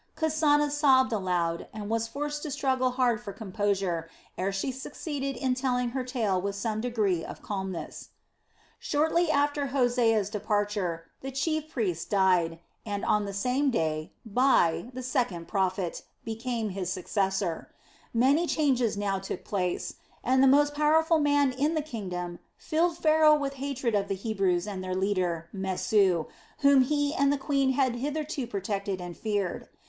Kasana 0.15 0.71
sobbed 0.71 1.11
aloud 1.13 1.67
and 1.75 1.87
was 1.87 2.07
forced 2.07 2.41
to 2.41 2.49
struggle 2.49 2.89
hard 2.89 3.21
for 3.21 3.31
composure 3.31 4.09
ere 4.35 4.51
she 4.51 4.71
succeeded 4.71 5.37
in 5.37 5.53
telling 5.53 5.89
her 5.89 6.03
tale 6.03 6.41
with 6.41 6.55
some 6.55 6.81
degree 6.81 7.23
of 7.23 7.43
calmness. 7.43 8.09
Shortly 8.79 9.29
after 9.29 9.67
Hosea's 9.67 10.31
departure 10.31 11.05
the 11.21 11.29
chief 11.29 11.69
priest 11.69 12.09
died 12.09 12.57
and, 12.83 13.05
on 13.05 13.25
the 13.25 13.31
same 13.31 13.69
day 13.69 14.11
Bai, 14.25 14.89
the 14.91 15.03
second 15.03 15.47
prophet, 15.47 16.01
became 16.25 16.69
his 16.69 16.91
successor. 16.91 17.69
Many 18.11 18.47
changes 18.47 18.97
now 18.97 19.19
took 19.19 19.43
place, 19.45 19.97
and 20.23 20.41
the 20.41 20.47
most 20.47 20.73
powerful 20.73 21.19
man 21.19 21.51
in 21.51 21.75
the 21.75 21.81
kingdom 21.83 22.39
filled 22.57 22.97
Pharaoh 22.97 23.35
with 23.37 23.53
hatred 23.61 23.93
of 23.93 24.07
the 24.07 24.15
Hebrews 24.15 24.65
and 24.65 24.83
their 24.83 24.95
leader, 24.95 25.47
Mesu, 25.53 26.25
whom 26.61 26.81
he 26.81 27.13
and 27.13 27.31
the 27.31 27.37
queen 27.37 27.73
had 27.73 27.97
hitherto 27.97 28.47
protected 28.47 28.99
and 28.99 29.15
feared. 29.15 29.69